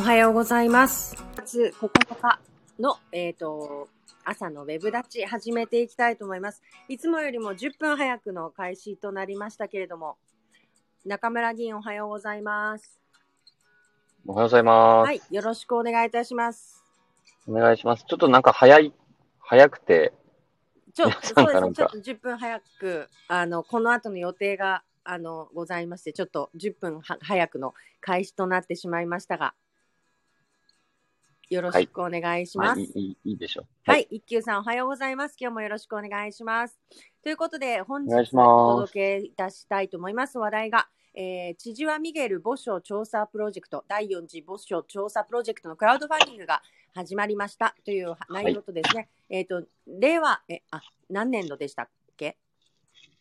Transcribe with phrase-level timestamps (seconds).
[0.00, 1.14] おはようございます。
[1.14, 2.40] 4月9日
[2.78, 3.86] の、えっ、と、
[4.24, 6.62] 朝のウェブ立ち始めていきたいと思います。
[6.88, 10.16] いつもよりも10分早くの開始となりましたけれども、
[11.04, 12.98] 中村議員おはようございます。
[14.26, 15.06] おはようございます。
[15.06, 16.82] はい、よろしくお願いいたします。
[17.46, 18.06] お願いします。
[18.08, 18.94] ちょっとなんか早い、
[19.38, 20.14] 早くて、
[20.94, 29.52] ちょ、皆そうですね、さんかなんかちょっと10分早く、あの、この後の予定が、あの、ございまして、ちょっと10分は早くの開始となってしまいましたが、
[31.50, 32.80] よろしくお願いします。
[32.80, 33.90] まあいいいいいいでしょう。
[33.90, 35.36] はい、一休さんおはようございます。
[35.38, 36.78] 今日もよろしくお願いします。
[37.24, 46.62] ということで、本日お届けいたしたいと思います話題が、えー、千々和ミゲル墓所調査プロジェクト、第4次墓所調査プロジェクトのクラウドファンディングが
[46.94, 52.36] 始まりましたという内容とですね、えっ、と、令和、え、あ、何年度でしたっけ？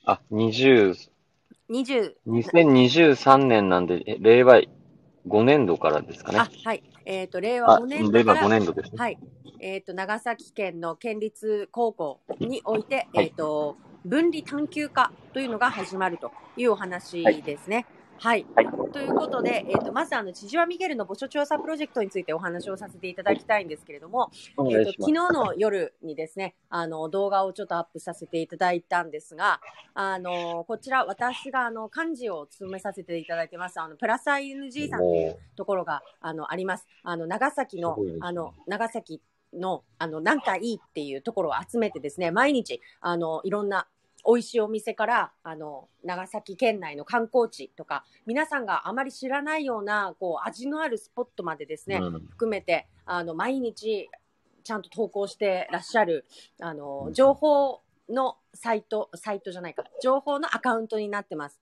[0.06, 0.94] あ、20、
[1.72, 4.62] ?20、2023年なんで、え令和
[5.28, 6.40] 5年度からですかね。
[6.40, 6.84] あ、はい。
[7.12, 8.98] えっ、と、令和あ、5年令和度から5年度ですね。
[8.98, 9.18] はい。
[9.60, 17.78] えっ、と、長崎県の県立高校において、はいえっ、と、分離探究科というのが始まるというお話ですね。
[17.78, 17.86] はい。
[18.20, 18.46] はい
[18.92, 25.12] ということで、えっ、と、まず、あの、千々和ミゲルの墓所調査プロジェクトについてお話をさせていただきたいんですけれども、えっとお願いします。
[25.14, 29.62] 昨日の夜にですね、あの動画をちょっとアップさせていただいたんですが、
[29.94, 36.88] あのこちら私があの幹事を務めさせていただいてますあのプラス ING さんというところがあのあります。
[37.04, 39.22] あの長崎のあの長崎
[39.54, 43.88] のあのなんかいいっていうところを集めてですね、毎日あのいろんな
[44.26, 54.10] 美味しいお店からあの長崎県内の観光地とか皆さんがあまり知らないようなこう味のあるスポットまでですね、うん含めてあの毎日
[54.64, 56.26] ちゃんと投稿してらっしゃる
[56.62, 61.60] あのうん情報のサイトサイトじゃないか情報のアカウントになってます。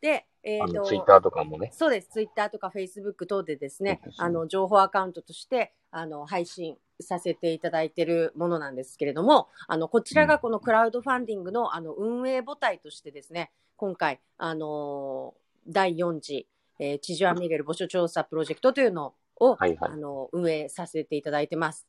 [0.00, 1.70] で、えーとあの、ツイッターとかもね。
[1.72, 15.34] そうです、ツイッターとかフェイスブック等でですねあの情報アカウントとしてあの配信させていただいているものなんですけれども、あのこちらがこのクラウドファンディングのあの運営母体としてですね、今回、あの
[15.68, 16.46] 第4次、
[16.78, 21.86] えー、千々和ミゲル墓所調査プロジェクトというのを、はいはいあの運営させていただいてます。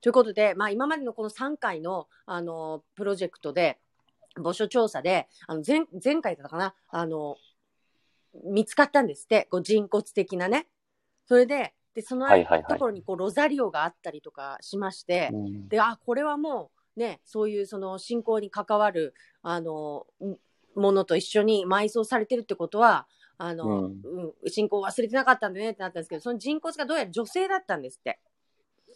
[0.00, 3.78] ということで、まあ、今までのこの3回のあのプロジェクトで、
[4.36, 7.36] 墓所調査で、あの前前回だったかな、あの
[8.44, 10.66] 見つかったんですって、こう人骨的なね。
[11.26, 20.36] それで、でそのところにこうロザリオがあったりとかしまして、うんで、あ、これはもうね、そういうその信仰に関わる、あの、ん
[20.78, 23.06] ものと一緒に埋葬されてるってことは、
[23.38, 23.92] あの、う
[24.42, 28.18] うん、信仰を忘れてなかったんだねってなったんですけど、その人骨がどうやら女性だったんですって。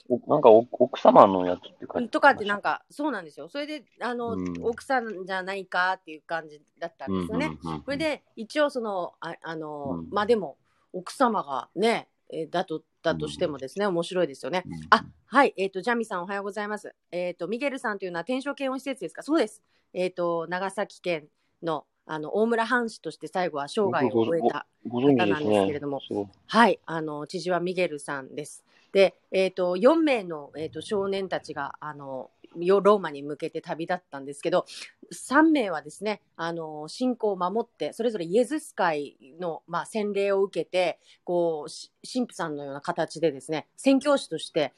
[0.08, 3.48] おなんかお奥様のやつって書いてとかってなんか、そうなんですよ。
[3.48, 7.46] それで、あの、うん奥さんじゃないかっていう感じだったんですよね。
[7.62, 10.56] うんうんうんそれで、一応その、ああの、うんまあでも、
[10.92, 14.64] 奥様がね、えーだと、だとしてもですね、面白いですよね。
[14.66, 16.94] うんあ、はい、えっ、と、ジャミさんおはようございます。
[17.10, 19.22] えっ、と、ミゲルさんというのは天正慶応施設ですか？
[19.22, 19.62] そうです。
[19.92, 21.28] えっ、と、長崎県
[21.62, 26.00] の、あの、大村藩士として最後は生涯を終えたご存知です方なんですけれねども。
[26.00, 28.64] そうはい、あの、知事はミゲルさんです。
[28.92, 34.66] で、えっ、と、4名の、えー、と少年たちが、あの、ヨローマに向けて旅立ったんですけど、
[35.12, 44.72] 3名はですね、あの、信仰を守って、それぞれイエズス会の、まあ、洗礼を受けて、こう、し神父さんのような形でですね、宣教師として、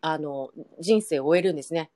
[0.00, 1.90] あの、人生を終えるんですね。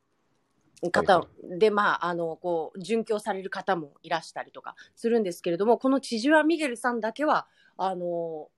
[0.91, 1.26] 方は
[1.59, 8.48] で、まあ、あの、こう、殉教される方もいらしたりとかするんですけれども、この千々和ミゲルさんだけは、あの、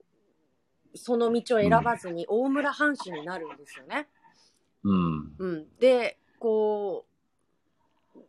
[0.97, 4.09] その道を選ばずに大村藩士になるんですよね。
[4.84, 5.34] うん。
[5.39, 7.05] うん、で、こ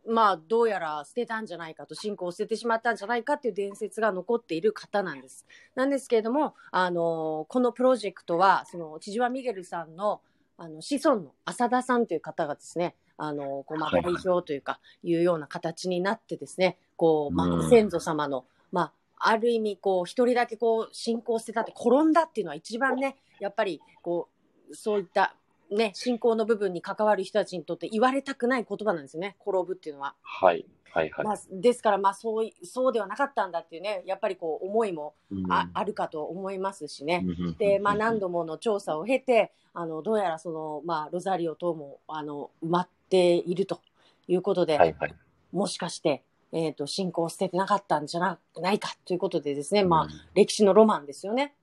[0.06, 5.46] う、まあ、どうやら捨てたんじゃないかと、信仰を捨ててしまったんじゃないかっていう伝説が残っている方なんです。
[5.74, 10.20] なんですけれども、あの、このプロジェクトは、その、千々和ミゲルさんの、
[10.56, 24.28] あの、子孫の浅田さんという方がですね、あの、こう、まあ、代はいはい表というか、いうような形になってですね、こう、まあ、先祖様の、まあ、ある意味、こう、一人だけこう、信仰を捨てたって、転んだっていうのは一番ね、やっぱり、こ
[24.70, 25.34] う、そういった、
[25.70, 30.14] ね、信仰の部分に関わる人たちにとって言われたくない言葉なんですよね、転ぶっていうのは。
[30.22, 30.64] はい。
[30.90, 31.26] はいはい。
[31.26, 37.24] まあ、ですから、まあそうい、そうではなかったんだっていうね、やっぱりこう、思いもうんあ,、あるかと思いますしね。
[37.26, 43.80] うんで、まあ、何度もの調査を経て、あのどうやらその、まあ、ロザリオ等もあの埋まっていると
[44.26, 45.14] いうことで、はいはい。
[45.52, 51.54] もしかして、えー、と信仰を捨ててなかったんじゃなないかということでですね、まあうん、歴史のロマンですよね。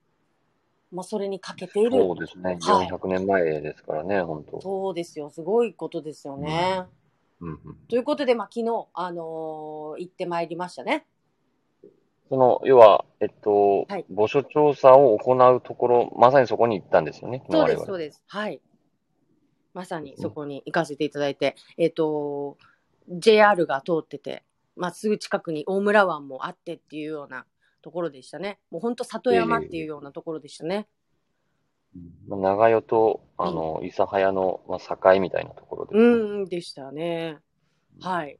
[0.92, 2.58] まあ、それに欠けているそうですね。
[2.60, 4.60] はい400年前ですからね、本当。
[4.60, 6.84] そうですよ、すごいことですよね。
[7.40, 11.06] うんうんということで、まあ、昨日、あのー行ってまいりましたね。
[12.28, 17.44] その、要は、えっと、はい墓所調査を行うところ、まさにそこに行ったんですよね。
[17.50, 18.22] そうです、そうです。
[18.26, 18.60] はい。
[19.74, 22.56] まさにそこに行かせていただいて、えっ、と、
[23.08, 24.42] JR が通ってて、
[24.76, 27.46] まあ、すぐ近くに大村湾もあってっていうような
[27.82, 28.58] ところでしたね。
[28.70, 30.86] もう本当里山っていうようなところでしたね。
[32.28, 36.42] まあ長与と、あの、諫早の、まあ、境みたいなところです、うね。
[36.42, 37.38] ん、でしたね。
[38.00, 38.38] はい。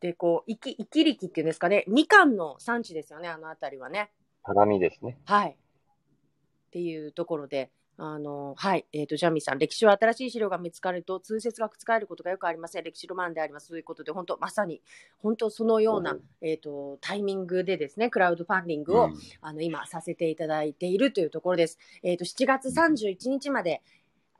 [0.00, 4.10] で、こう、生き、生き力っていうんですかね、みかんの産地ですよね、あの辺りはね。
[4.44, 5.18] 相模ですね。
[5.24, 5.50] はい。
[5.50, 8.84] っていうところで、あの、はい。
[8.92, 12.84] えっ、と、ジャミーさん、歴史は新しい資料が見つかると、通説が覆ることがよくありません。
[12.84, 13.68] 歴史ロマンであります。
[13.68, 14.82] ということで、本当まさに、
[15.18, 21.78] 本当そのような、うんえっ、と、タイミングでですね、クラウドファンディングを、うんあの、今、させていただいているというところです。
[22.02, 23.82] えっ、と、7月31日まで、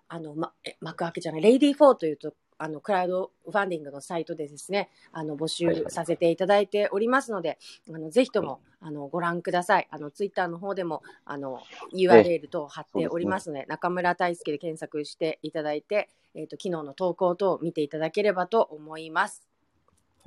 [0.09, 7.59] あの、ま、え幕開けじゃない、レイディー4というと、あの、クラウドファンディングのサイトでですね、あの、募集させていただいておりますので、
[7.93, 9.89] あの、ぜひとも、あの、ご覧ください。
[9.91, 11.61] あの、ツイッターの方でも、あの、
[11.95, 19.43] URL 等貼っておりますので、中村大輔で検索していただいて、えっ、と、昨日の投稿等を見ていただければと思います。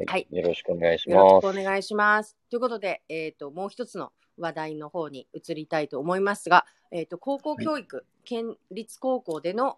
[0.08, 1.56] はいよろしくお願いしよろします。
[1.56, 2.38] くお願いします。
[2.50, 9.78] ということで、えっ、と、もう一つの話題の方に移りたいと思いますが、えっ、と、高校教育、県立高校での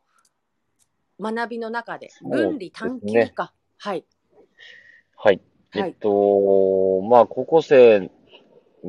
[1.21, 3.53] 学びの中で、分離探究か。
[3.77, 4.05] はい。
[5.15, 5.41] はい。
[5.73, 8.11] はいえっと、まあ、高校生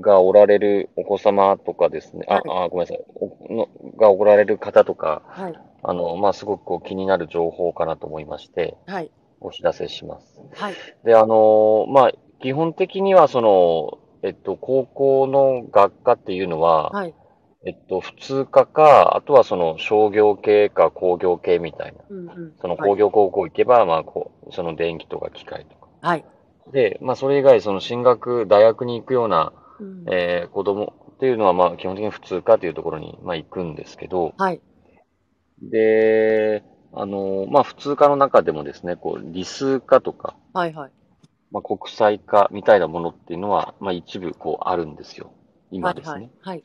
[0.01, 5.59] がおられるお子様とかですね、あ、あ、ごめんなさい、おのがおられる方とか、はい。
[5.85, 9.11] あの、まあ、すごくこう気になる情報かなと思いまして、はい。
[9.41, 10.41] お知らせします。
[10.55, 10.75] はい。
[11.05, 17.15] で、あの、まあ、基本的にはその、えっと、高校の学科っていうのは、はい。
[17.65, 21.99] えっと、普通科か、あとはその商業系か工業系みたいな。
[22.11, 22.55] うんうん。
[22.61, 25.89] その工業高校行けば、まあ、こう、その電気とか機械とか。
[26.01, 26.25] はい。
[26.73, 34.61] で、まあ、それ以外、その進学、大学に行くような、うんえー子供っていうのは、まあ、基本的に普通科というところに、まあ、行くんですけど、はい。
[35.63, 36.63] で、
[36.93, 40.73] あの、まあ、普通科の中でもですね、こう、理数科とか、はい。
[40.73, 40.93] はい。
[41.53, 45.33] まあ、国際科みたいなものっていうのは、まあ、一部、こう、あるんですよ。
[45.71, 46.31] 今ですね。
[46.41, 46.55] はい。
[46.55, 46.65] はい。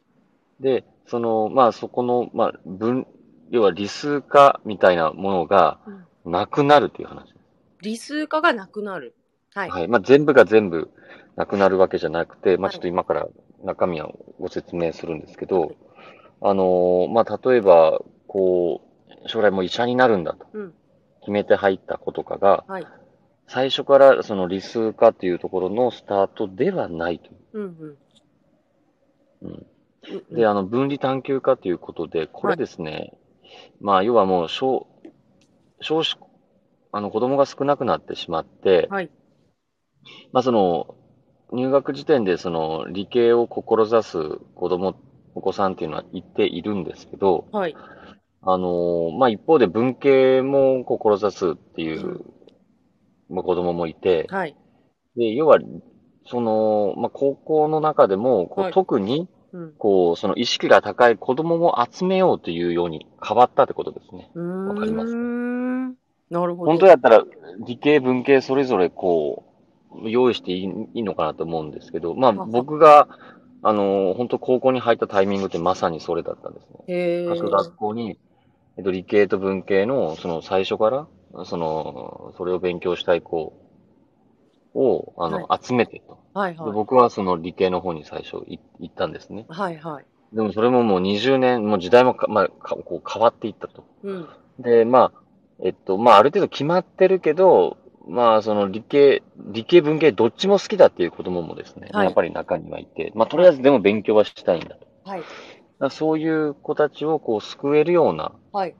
[0.59, 3.07] で、その、まあ、そこの、まあ、分、
[3.49, 5.79] 要は理数科みたいなものが
[6.25, 7.33] なくなるという話。
[7.81, 9.15] 理数科がなくなる。
[9.53, 9.69] はい。
[9.69, 9.87] はい。
[9.87, 10.89] まあ、全部が全部
[11.35, 13.27] なくなるわけじゃなくて、まあ、はいちょっと今から
[13.63, 14.09] 中身は
[14.39, 15.75] ご説明するんですけど、
[16.41, 18.81] あのーまあ、例えば、こ
[19.25, 20.73] う、将来もう医者になるんだとうん。
[21.21, 22.87] 決めて入った子とかが、はい。
[23.47, 27.29] 最初からその理数科っていうところのスタートではないと。
[27.53, 27.97] うんうん。
[29.43, 29.49] うん。
[29.51, 29.67] うん
[30.31, 33.13] で、あの、分離探究科ということで、これですね、
[33.79, 34.87] まあ、要はもう、少、
[35.81, 36.17] 少子、
[36.91, 39.09] あの、子供が少なくなってしまって、はい。
[40.31, 40.95] まあ、その、
[41.51, 44.17] 入学時点でその、理系を志す
[44.55, 44.95] 子供、
[45.35, 47.75] お子さんっていうのは言っているんですけど、はい。
[48.41, 52.21] あの、まあ、一方で文系も志すっていう、
[53.29, 54.55] まあ、子供もいて、はい。
[55.15, 55.59] で、要は、
[56.25, 59.29] その、まあ、高校の中でも、こうはい特に、うん。
[59.77, 64.29] こう、その意識が高い子供を集めようというように変わったってことですね。
[64.35, 65.15] わかります
[66.29, 66.71] なるほど。
[66.71, 67.23] 本当やったら、
[67.65, 69.43] 理系、文系それぞれこ
[70.03, 73.07] う、用意していいいいのかなと思うんですけど、まあ僕が、
[73.63, 77.25] あの、本当高校に入ったタイミングってまさにそれだったんですね。
[77.29, 78.19] 各学校に、
[78.77, 81.07] えっと、理系と文系の、その最初から、
[81.45, 83.53] その、それを勉強したい子
[84.77, 86.19] を、あの、集めてと。
[86.33, 86.71] ではいはい。
[86.71, 89.45] 僕はその理系の方に最初い行ったんですね。
[89.49, 90.05] はいはい。
[90.33, 93.83] でもそれももう20年、もう時代もか、まあ、かこう変わっていったと。
[94.03, 94.27] うん。
[94.59, 95.21] で、まあ、
[95.63, 104.75] えっと、まあ、ある程度決まってるけど、まあ、その理系、理系文系どっちも好きだっていう子供もですね、はいやっぱり中にはいて、まあ、とりあえずでも勉強はしたいんだと。
[104.75, 105.23] だかはい。
[105.79, 108.75] らそういう子たちをこう救えるような、はい。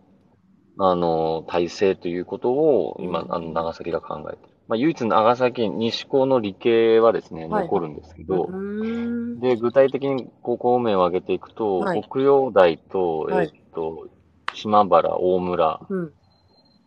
[0.79, 4.56] あの、体制ということを今、うんあの、長崎が考えてる。
[4.67, 9.39] まあ、唯一長崎西高の理系はですね、はい残るんですけうど、ーん。
[9.39, 14.07] で、具体的に高校名を挙げていくと、はい北洋大と、はいえっと、
[14.53, 16.13] 島原、大村、うん。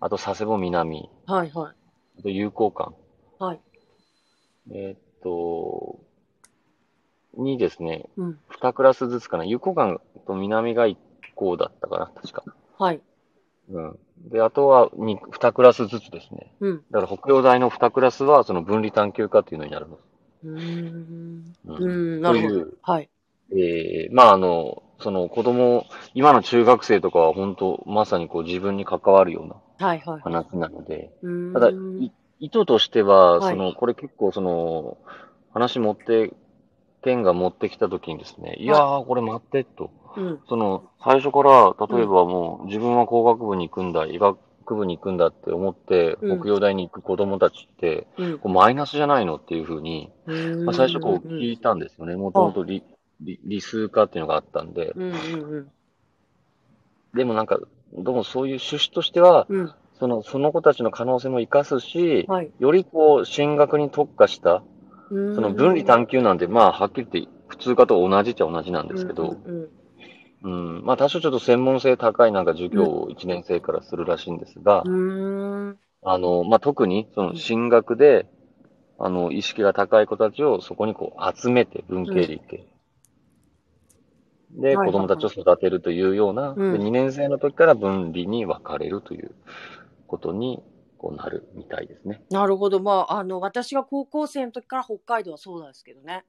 [0.01, 1.75] あと佐世保南、はいはい。
[2.19, 2.95] あと友好館、
[3.43, 3.61] はい。
[4.73, 6.01] えっと、
[7.37, 8.39] にですね、うん。
[8.61, 9.45] 2クラスずつかな。
[9.45, 10.97] 友好館と南が1
[11.35, 12.45] 校だったかな、確か。
[12.79, 13.01] はい。
[13.71, 13.99] うん。
[14.31, 16.53] で、あとは 2, 2クラスずつですね。
[16.61, 16.85] うん。
[16.91, 20.03] だから北洋大の2クラスは、その分離探究科っていうのになるんです。
[20.45, 21.53] うーん。
[21.67, 22.21] ううん。
[22.21, 22.67] なるほど。
[22.83, 23.09] はい。
[23.53, 30.21] えー、まああの、その子供、今の中学生とかは本当、まさにこう自分に関わるようなはいはい。
[30.23, 31.53] 話なので、うーん。
[31.53, 34.99] ただ、い意図としては、はいその、これ結構その、
[35.53, 36.33] 話持って
[37.03, 39.91] 県が持ってきたときにですね、いやー、これ待ってと。
[40.17, 40.41] うん。
[40.49, 44.39] その、最初から、例えばもう、自分は工学部に行くんだ、医学
[44.75, 48.39] 部に行くんだって思って、うん北洋大に行く子供たちって、うん。
[48.39, 50.11] こうマイナスじゃないのっていうふうに、
[50.65, 52.17] まあ、最初こう聞いたんですよね。
[52.17, 52.83] もともと理、
[53.61, 54.93] 数科っていうのがあったんで。
[54.97, 55.17] うんう
[55.61, 55.71] ん
[57.13, 57.59] でもなんか、
[57.93, 59.61] どうもそういう趣旨としては、うん。
[59.61, 59.73] うん。
[59.99, 62.51] その、その子たちの可能性も活かすし、はい。
[62.59, 64.63] よりこう、進学に特化した、
[65.09, 69.71] そその分離探究なんて、まあ、はっきり言って、普通科と同じっちゃ同じなんですけど、うんうん、
[70.49, 75.79] まあ、多少ちょっと専門性高いなんか授業を1年生からするらしいんですが、うん。
[76.03, 78.27] あの、まあ、特に、その、進学で、
[78.99, 82.67] あの、意識が高い子たちをそこにこう、集めて、文系理系。
[84.53, 89.35] で、はい子供たちを育てるというような、うんで2年生の時から分離に分かれるという
[90.07, 90.63] ことに、
[90.99, 92.23] こうなるみたいですね。
[92.31, 92.81] なるほど。
[92.81, 96.25] まあ、あの、私が高校生の時から北海道はそうなんですけどね。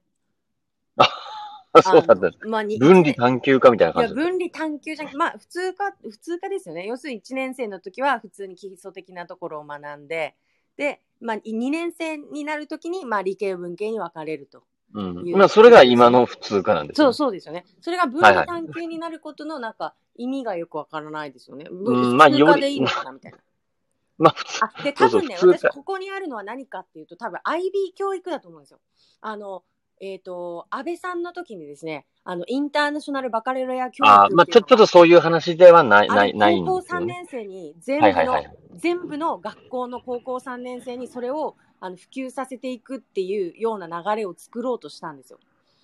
[1.82, 2.12] そうだ。
[2.12, 4.30] あのまあ、に分離探究家みたいない感や、じだった。
[4.30, 6.86] 分離探究じゃなくまあ、普通科、普通科ですよね。
[6.86, 10.36] 要するに1年生の時は普通に基礎的なところを学んで、
[10.76, 14.64] で、まあ、2年生になる時に、まあ、理系文系に分かれると。
[14.94, 15.30] うん。
[15.32, 17.64] まあ、それが今の普通科なんですよ、そうそうですよね。
[17.80, 21.64] それが分離探究になることの、なんか、意味がよくわからないですよね。
[21.64, 23.38] んまあ普通科でいいのかなみたいな。
[24.18, 28.80] まあ、普通、あ、で、多分ね、そうそう私、ここにあるのは何かっていうと、多分 IB 教育だと思うんですよ。
[29.20, 29.64] あの、
[30.04, 37.46] えっ、と、安倍さんの時にですね、あの、インターナショナルバカレロや教育あーまあ、ちょ、ちょっとそういう話ではない、あない、ないの高校3んですよね。
[37.46, 38.56] 年生に全部の、はいはいはい。
[38.74, 45.38] 全部の学校の高校3年生にそれをあの普及させていくっていうような流れを作ろうとしたんですよ。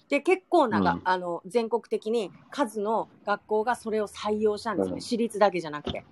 [0.08, 6.04] で結構なが、うんあの全国的に数の学校がそれを採用したんですよね、うん私立だけじゃなくて。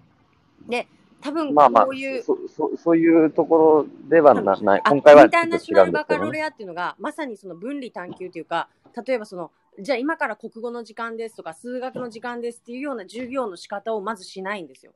[0.68, 0.86] で
[1.20, 4.80] 多分まあまあこういう、そ、そ、そういうところではな、ない。
[4.84, 6.38] あ今回はインターナショナルバカロね。
[6.38, 8.68] レアっていうのがまさにその分離探究というか
[9.06, 14.92] 例えばそのじゃあ今から国語の時間ですとか数学の時間ですっていうような授業の仕方をまずしないんですよ。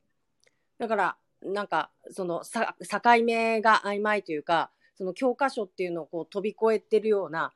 [0.79, 7.53] だからなんかそのさ境目が曖昧というかその教科書っていうのをこう飛び越えてるような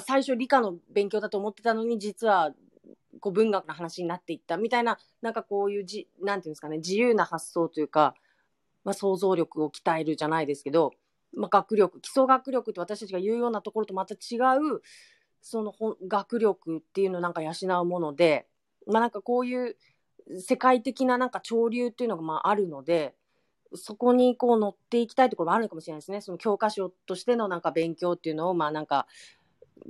[0.00, 2.52] 最初理科の勉強だと思ってたのに実は
[3.20, 8.14] こう文学の話になっていったみたいななんかこういうじなんていうんですかね自由な発想というか、
[8.84, 10.92] まあ、想像力を鍛えるじゃないですけど、
[11.34, 14.82] まあ、学力基礎学力って私たちが言うようなところとまた違う
[15.42, 15.74] その
[16.06, 18.46] 学力っていうのをなんか養うもので、
[18.86, 19.76] まあ、なんかこういう
[20.38, 23.14] 世界的ななんか潮流っていうのがまああるので
[23.74, 26.20] そこにこう乗っていきたいところもあるのかもしれないですね。
[26.20, 29.06] その教科書としてのなんか勉強っていうのをまあなんか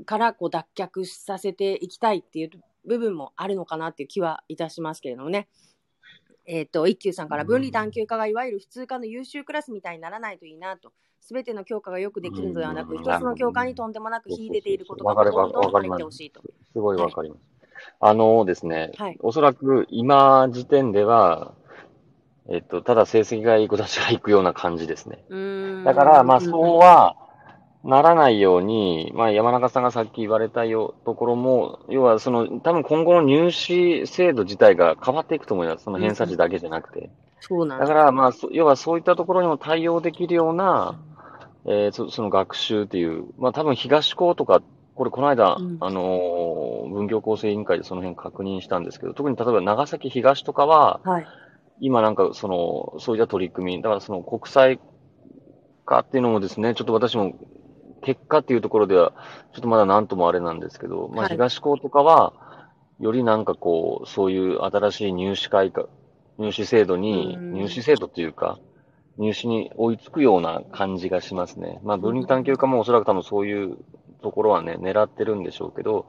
[0.05, 2.51] からこう脱却させていきたいっていう
[2.87, 5.49] 部分もあるのかなっていう気はいたしますけれどもね。
[6.47, 10.93] えっ、と、一休さんから分離探究科がいわゆる普通科の優秀クラスみたいにならないといいなと。
[11.21, 16.43] すべての教科がよくできるのではなく、うん一つの教科にとんでもなく秀でていることがわかるどんどんわかります入ってほしいと。
[16.73, 17.41] すごいわかります。
[18.01, 21.55] あのですね、はいおそらく今時点では、
[22.49, 25.25] えっと、ただ成績がいい子たちが行くような感じですね。
[25.29, 27.17] うーんだから、まあ、んそうは
[27.83, 35.85] ならないように、まあ、山中さんがさっき言われたよところも、要は、その、多分今後の入試制度自体が変わっていくと思います。
[35.85, 37.11] その偏差値だけじゃなくて。
[37.41, 37.81] そうなん。
[37.81, 41.01] だから、まあ、そ要はそういったところにも対応できるような、
[41.67, 44.63] えーそその学習っていう、まあ、多分東高とか、
[44.95, 51.27] これこの間、うんあのー文教構成委員会でその辺確認したんですけど、特に例えば長崎東とかは、はい。
[51.81, 54.81] 今なんかその、そういった取り組み、だからその国際
[55.87, 57.35] 化っていうのもですね、ちょっと私も
[58.03, 59.13] 結果っていうところでは、
[59.53, 61.33] ちょっとまだなんともあれなんですけど、まあはい。
[61.33, 62.33] 東高とかは、
[62.99, 65.89] よりなんかこう、そういう新しい入試改革、
[66.39, 67.55] 入試制度に、うん。
[67.55, 68.59] 入試制度っていうか、
[69.19, 71.81] 入試に追いつくような感じがしますね。
[71.83, 73.77] まあ分離探究科もおそらく多分そういう
[74.23, 76.07] ところはね、狙ってるんでしょうけど、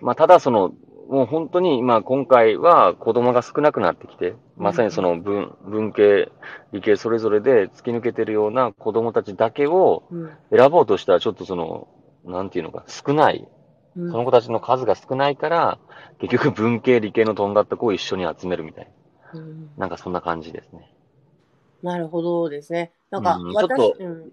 [0.00, 0.72] まあ、ただその、
[1.08, 6.30] もう本当に、まあ今回は子供が少なくなってきて、まさにその文、文系、
[6.72, 11.88] 理系それぞれで突き抜けてるような子供たちだけをうん選ぼうとしたらちょっとその、
[12.24, 13.48] なんていうのか、少ない。
[13.96, 15.78] うんその子たちの数が少ないから、
[16.18, 18.90] 結局文系、理系のとんがった子を一緒に集めるみたい
[19.34, 19.80] うんな。
[19.80, 20.90] なんかそんな感じですね。
[21.82, 22.92] なるほどですね。
[23.10, 24.28] なんかうん私、ちょっとうんぼ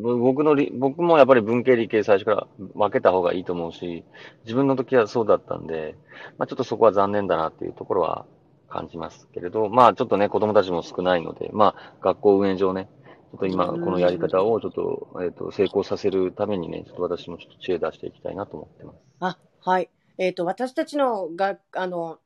[0.00, 4.04] 僕のり、僕もやっぱり文系理系最初から分けた方がいいと思うし、
[4.44, 5.96] 自分の時はそうだったんで、
[6.38, 8.24] まあちょっとそこは残念だなっていうところは
[8.70, 12.88] 感じますけれど、まあちょっとね、子供たちも少ないので、まあ学校運営上ね、
[13.32, 18.96] ちょっと今このやり方をちょっと、えっ、と、成功させるためにね、ちょっと私もちょっと知恵出していきたいなと思ってます。
[19.20, 19.90] あ、はい。
[20.18, 22.18] えっ、と、私たちのが、あの、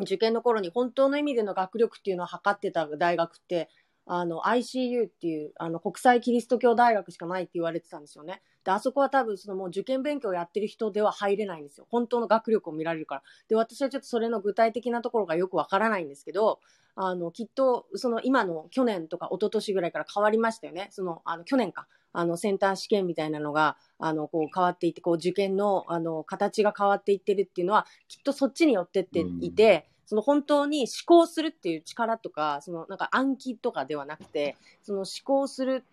[0.00, 3.68] 受験の頃に本当の意味での学力っていうのを測ってた大学って、
[4.10, 8.40] あの、ICU っていう、あの、国際キリスト教大学しかないって言われてたんですよね。
[8.64, 11.86] で、あそこは多分そのもう受験勉強やってる人では入れないんですよ。
[11.90, 13.22] 本当の学力を見られるから。
[13.48, 16.60] で、私はちょっとそれの具体的なところがよくわからないんですけど、
[16.96, 20.88] あの、きっと、その今の去年とか一昨年ぐらいから変わりましたよね。
[20.90, 21.86] その、あの、去年か。
[22.12, 35.84] あの、センター試験みたいなのが、あの、こう変わっていって、こう受験の、あの、形が変わっていってるっていうのは、きっとそっちに寄ってっていて、その本当に思考するっていう力とか、そのなんか暗記とかではなくて、その思考する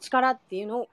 [0.00, 0.88] 力っていうの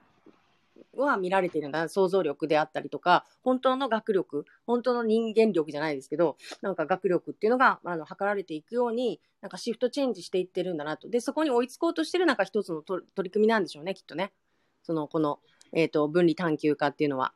[0.94, 11.08] は見られているんだ想像力であったりとか、本当の学力、本当の人間力じゃないですけど、なんか学力っていうのが、あの、測られていくように、なんかシフトチェンジしていってるんだなと。
[11.08, 14.32] で、そこに追いつこうとしてるなんか一つの取り組みなんでしょうね、きっとね。
[14.84, 15.40] その、この、
[15.72, 17.32] えっ、ー、と、分離探究化っていうのは。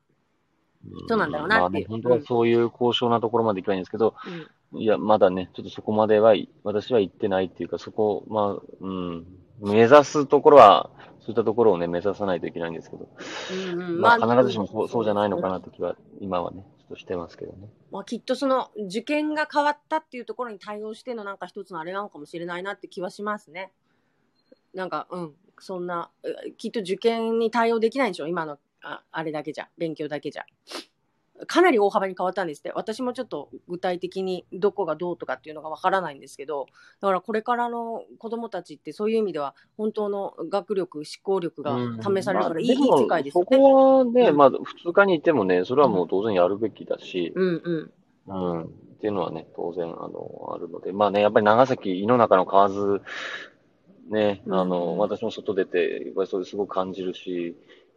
[1.08, 1.88] そうなんだろうなっていう。
[1.88, 9.26] まあね、本当はそういう高尚なところまでいきたいんですけど、うんいや、まだね、ちょっとそこまでは、私は行ってないっていうか、そこ、まあ、うん、
[9.60, 13.08] 目指すところは、そういったところをね、目指さないといけないんですけど、
[13.72, 17.68] うんうん、まあ、必ずしもそうそうじゃないのかなと気は、今はね、ちょっとしてますけどね。
[17.90, 23.72] まあ、きっとその、受験が変わったっていうところに対応してのなんか一つのあれなのかもしれないなって気はしますね。
[24.74, 26.10] なんか、うん、そんな、
[26.56, 30.46] きっと受験に対応できないんでしょ、今の、ああれだけじゃ、勉強だけじゃ。
[31.46, 32.72] かなり大幅に変わったんですって。
[32.74, 36.66] 私もちょっと具体的にどこがどうとかっていうのがわからないんですけど、
[37.00, 43.46] だからこれからの子供たちってそういう意味では本当の学力、思考力が試されるからいい,、世界ですよね。
[43.50, 47.92] そこはね、うん、まあ普通科にいてもね、それはもう当然やるべきだし、うんうん。
[48.26, 48.64] うん。
[48.64, 48.68] っ
[49.02, 53.00] ていうのはね、当然、あの、あるので、まあね、やっぱり長崎、井の中の河
[54.10, 57.56] ね、あの、うん、私も外出て、やっぱりそれすごく感じるし、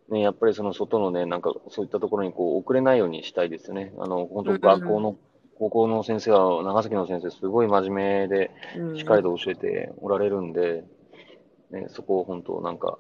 [0.10, 3.94] ね、やっぱりその外のね、なんかそういったところにこう遅れないようにしたいですよね。
[3.98, 5.18] あの、本当学校の、
[5.58, 8.52] 高校の先生は、長崎の先生すごい真面目で、
[8.96, 10.84] しっかりと教えておられるんで、
[11.72, 13.00] ね、そこを本当なんか、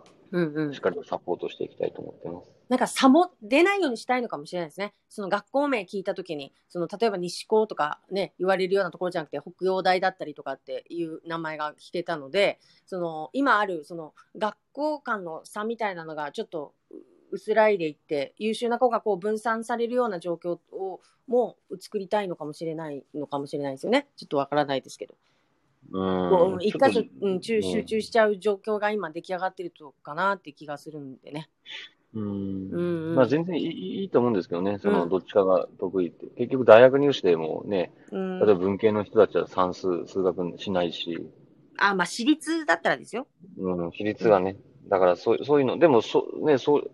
[0.73, 2.55] しっかりとサポートしていきたいと思ってます。
[2.67, 4.93] なんか差も出ないようにしたいのかもしれないですね。
[5.07, 16.73] その学校名聞いたときに、その例えば西高とかね、言われるようなところじゃなくて、北洋大だったりとかっていう名前が聞けたので、その今あるその学校間の差みたいなのがちょっと
[17.31, 24.07] 薄らいでいって、優秀な子がこう分散されるような状況をも作りたいのかもしれないのかもしれないですよね。
[24.15, 25.15] ちょっとわからないですけど。
[25.91, 26.57] うん。
[26.61, 31.49] 一箇所、うん、集中しちゃう状況が今出来上がってるとかなって気がするんでね。
[32.13, 32.69] うん。
[32.71, 34.79] うん、まあ全然いいと思うんですけどね。
[34.79, 36.27] そのどっちかが得意って。
[36.27, 41.27] うん、結局大学入試でもね、例えば文系の人たちは算数、数学しないし。
[41.77, 43.27] あ、まあ私立だったらですよ。
[43.57, 44.57] うん、私立がね。
[44.87, 46.91] だからそうそういうの、でもそ、ね、そう、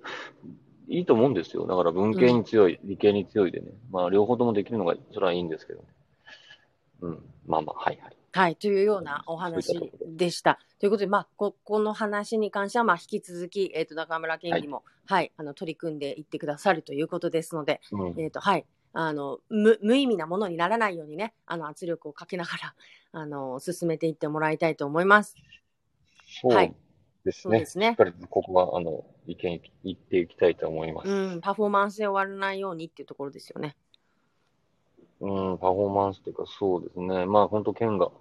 [0.87, 1.65] いいと思うんですよ。
[1.67, 3.71] だから文系に強い、うん、理系に強いでね。
[3.91, 5.85] まあ両方ともできるのが、それはいいんですけどね。
[7.01, 7.19] うん。
[7.47, 8.17] まあまあ、はいはい。
[8.33, 10.59] はい、というようなお話でした。
[10.79, 22.75] ということで、まあ、ここの話に関しては、まあ、引き続き、えっ、ー、と、中村県議も、はい、はい、あの、取り組んでいってくださるということですので、うん、えっ、ー、と、はい、あの、無、無意味なものにならないようにね、あの、圧力をかけながら、
[23.11, 25.35] あの、進めていってもらいたいと思います。
[26.43, 26.73] はい
[27.23, 27.57] ですね。
[27.57, 27.89] そうですね。
[27.91, 31.09] しっかりここは、あの、意見言っていきたいと思います。
[31.09, 33.75] うん、パフォーマンスで終わらないようにっていうところですよね。
[35.19, 37.25] うん、パフォーマンスっていうか、そうですね。
[37.25, 38.11] まあ、本当県が、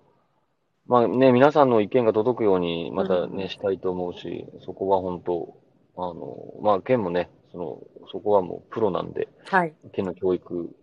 [0.86, 5.56] まあね、皆さんの意見が届くように、またね、うん、したいと思うし、そこは本当、
[5.96, 7.82] あの、まあ、県もね、その、
[8.12, 9.74] そこはもうプロなんで、はい。
[9.92, 10.74] 県の教育、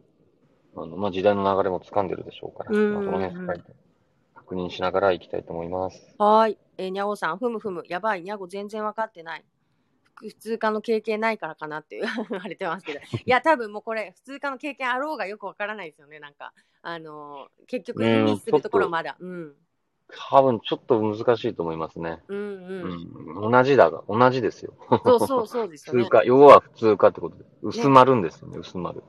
[0.76, 3.72] あの、まあ、時代の流れも掴んでるでしょうから、まあ、その辺しっかりと
[4.48, 6.16] 確認しながら行きたいと思います。
[6.18, 6.58] はい。
[6.78, 9.44] えー、にゃおさん、ふむふむ、やばい、にゃご全然分かってない。
[10.16, 16.54] 普通科の経験ないからかなって 言われてますけど、いや、多分もうこれ、普通科の経験あろうがよくわからないですよね、なんか。
[16.82, 19.18] あのー、結局、意味するところまだ。
[19.20, 19.56] うん。
[20.30, 22.24] 多分ちょっと難しいと思いますね。
[22.30, 22.42] うんう
[22.88, 23.44] ん。
[23.44, 24.74] うん、同じだが、同じですよ。
[25.04, 26.04] そうそうそうですよね。
[26.04, 27.44] 普通科、要は普通科ってことで。
[27.62, 29.04] 薄まるんですよね、ね薄まる。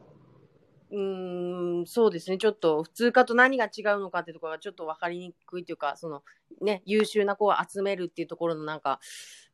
[0.91, 2.39] うん、そうですね。
[2.39, 6.23] ちょっと普通科と何が違うのかっていうところがちょっと分かりにくいというか、その
[6.63, 8.99] ね、優秀な子を集めるっていうところのなんか、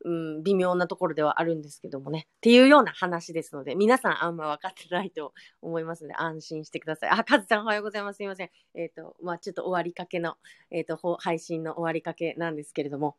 [0.05, 2.29] うん、微妙なところではあるんですけどもね。
[2.37, 7.11] っていうような話ですので、皆さんあんま分かってないと思いますので、安心してください。
[7.11, 8.19] あ、カズさんおはようございます。
[8.19, 8.51] すいません。
[8.75, 10.37] えっ、ー、と、まあちょっと終わりかけの、
[10.71, 13.17] えっ、ー、と、配信の終わりかけなんですけれども、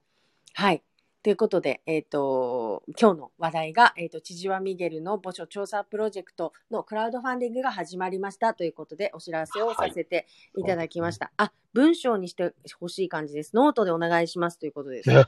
[0.53, 0.83] はい。
[1.25, 11.31] ということで、えっ、ー、と、今日の話題が、えっ、ー、と、千々石ミゲルの墓所調査プロジェクトのクラウドファンディングが始まりましたということで、お知らせをさせていただきました。
[11.35, 13.55] はい、あ、文章にしてほしい感じです。
[13.55, 15.09] ノートでお願いしますということです。
[15.09, 15.25] は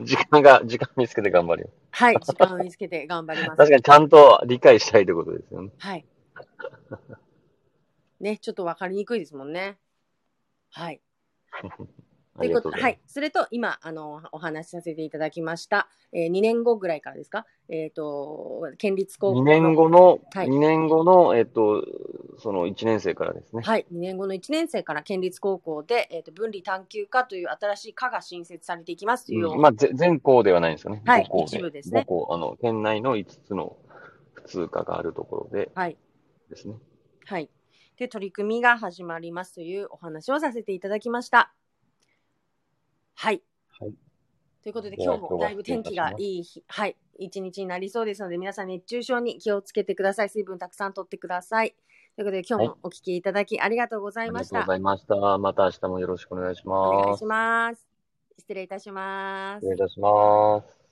[0.00, 1.70] い、時間が、時間見つけて頑張るよ。
[1.90, 3.58] はい、時間を見つけて頑張ります。
[3.58, 5.70] 確かにちゃんと理解したいということですよね。
[5.76, 6.06] はい。
[8.20, 9.76] ね、ちょっとわかりにくいですもんね。
[10.70, 11.02] はい。
[12.36, 13.00] ということで、はい。
[13.06, 17.46] それと、今、あの、お話しさせていただきました、えー、2年後ぐらいからですか？
[17.68, 21.84] えっ、ー、と、県立高校2年後の、はい、2年後の、えっ、ー、と、
[22.40, 23.62] その1年生からですね。
[23.62, 23.86] はい。
[23.92, 31.02] 2年後の1年生から県立高校で、えっ、と、分離探究科という新しい科が新設されていきますという、うん、まあ、全校ではないんですよね。
[31.06, 31.30] はい。
[31.44, 32.00] 一部ですね。
[32.00, 33.76] 5校、あの、県内の5つの
[34.32, 35.96] 普通科があるところで、はい。
[36.50, 36.74] ですね。
[37.26, 37.48] はい。
[37.96, 41.54] で、取り組みが始まりますというお話をさせていただきました。
[43.14, 43.42] はい。
[43.80, 43.94] はい。
[44.62, 50.28] ということで、今日もだいぶ天気がいい日、はい、一日になりそうですので、皆さん熱中症に気をつけてください。
[50.28, 51.74] 水分たくさんとってください。
[52.16, 54.60] ということで、今日もお聞きいただきありがとうございました。
[54.60, 55.38] はい、ありがとうございました。
[55.38, 56.88] また明日もよろしくお願いします。
[56.88, 57.86] お願いします。
[58.38, 59.64] 失礼いたします。
[59.64, 60.83] 失礼いたします。